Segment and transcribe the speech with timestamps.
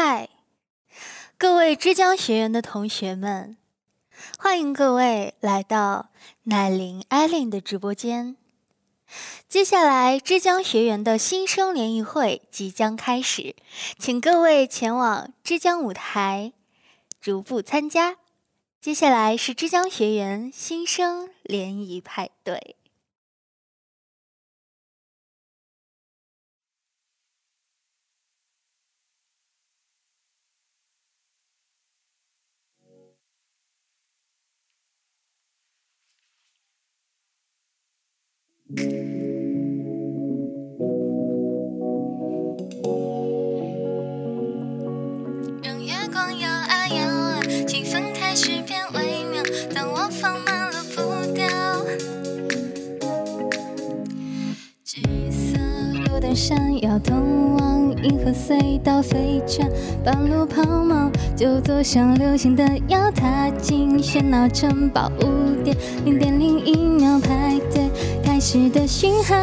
[0.00, 0.28] 嗨，
[1.36, 3.56] 各位浙江学员的同学们，
[4.38, 6.10] 欢迎各位来到
[6.44, 8.36] 奶林艾琳的直播间。
[9.48, 13.56] 接下来，浙江学员的新生联谊会即将开始，
[13.98, 16.52] 请各位前往浙江舞台
[17.20, 18.18] 逐步参加。
[18.80, 22.76] 接下来是浙江学员新生联谊派对。
[56.38, 59.68] 路灯闪耀，通往银河隧道飞船，
[60.04, 67.90] 半路抛锚，就坐上流星的要踏进喧闹城堡，五点零点零一秒排队
[68.22, 69.34] 开始的讯号，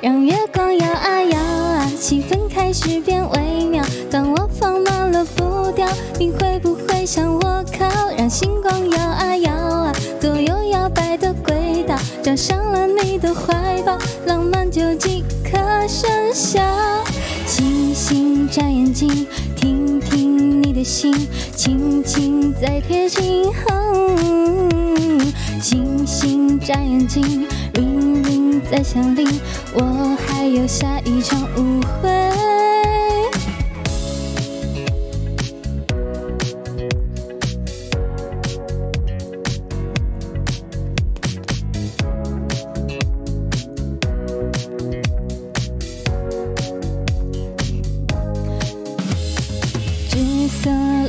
[0.00, 3.84] 让月光摇啊摇啊，气氛开始变微妙。
[4.08, 5.88] 当我放慢了步调，
[6.20, 7.88] 你会不会向我靠？
[8.16, 15.24] 让星光摇啊摇啊，左右摇摆的轨道，找上了你的怀抱，浪漫就即
[15.88, 16.62] 声响。
[17.46, 21.12] 星星眨眼睛，听听你的心，
[21.56, 23.46] 轻轻在贴近。
[23.46, 24.14] 哦
[25.60, 29.26] 星星眨眼睛铃铃在响铃，
[29.74, 32.47] 我还有下一场舞会。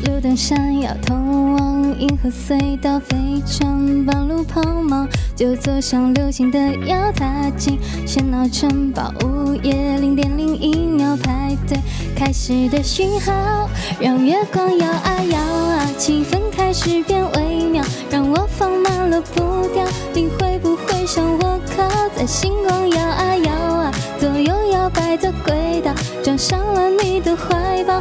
[0.05, 11.77] 路灯闪耀，通往银河隧道飞船半路抛锚，就坐上流星的腰踏进喧闹城堡，午夜零点零一秒排队
[12.15, 21.87] 开始的讯号，让月光摇啊摇啊，气氛开始变微妙，让我放慢了步调，你会不会向我靠？
[22.15, 25.93] 在星光摇啊摇啊，左右摇摆的轨道，
[26.23, 27.97] 撞上了你的怀抱，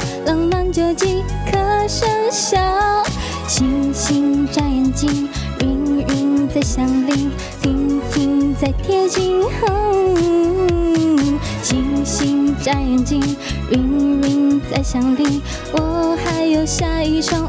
[4.98, 5.28] 眨眼睛
[5.60, 7.30] ，ring ring 在响铃，
[7.62, 9.38] 听听在贴近。
[11.62, 13.20] 星星眨眼睛
[13.70, 15.40] 云云在响铃，
[15.72, 17.48] 我还有下一场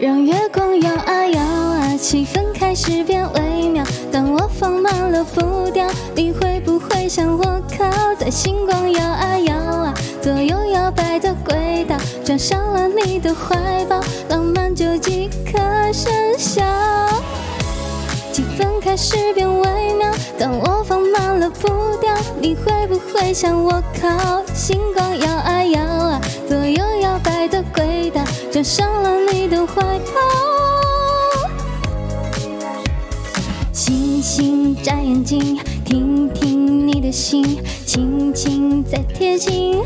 [0.00, 3.84] 让月光摇啊摇啊，气氛开始变微妙。
[4.10, 7.84] 当我放慢了步调，你会不会向我靠？
[8.18, 14.00] 在星光摇啊摇啊，左右摇摆的轨道，撞上了你的怀抱，
[14.30, 15.58] 浪漫就即刻
[15.92, 16.62] 生效。
[18.32, 21.68] 气氛开始变微妙，当我放慢了步
[22.00, 24.42] 调，你会不会向我靠？
[24.54, 29.29] 星光摇啊摇啊，左右摇摆的轨道，撞上了你
[29.74, 30.12] 怀抱。
[33.72, 39.80] 星星眨眼睛，听听你的心，轻轻在贴近。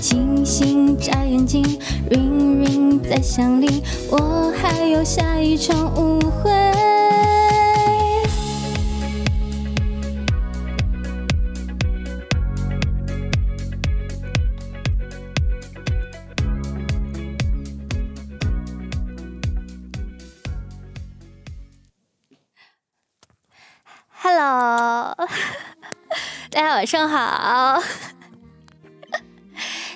[0.00, 1.62] 星星眨眼睛
[2.10, 6.50] ，ring ring 在响铃，我还有下一场舞会。
[24.42, 25.14] Hello，
[26.50, 27.78] 大家晚上好。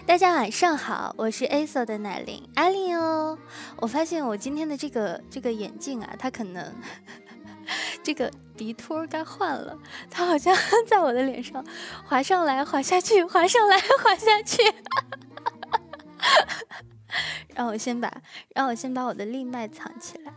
[0.04, 3.38] 大家晚上好，我是 A so 的奶玲艾琳哦。
[3.76, 6.74] 我发现我今天的这个这个眼镜啊，它可能
[8.04, 9.78] 这个鼻托该换了，
[10.10, 10.54] 它好像
[10.86, 11.64] 在我的脸上
[12.04, 14.60] 滑上来滑下去，滑上来滑下去。
[17.56, 18.12] 让我先把
[18.54, 20.34] 让我先把我的立麦藏起来。